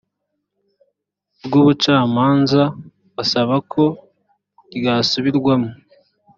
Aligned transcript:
rw 1.45 1.53
ubucamanza 1.61 2.61
asaba 3.21 3.55
ko 3.71 3.83
ryasubirwamo 4.77 5.69